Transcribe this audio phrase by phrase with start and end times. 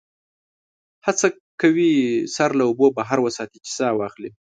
[1.05, 1.27] هڅه
[1.61, 1.91] کوي
[2.35, 4.31] سر له اوبو بهر وساتي چې سا واخلي.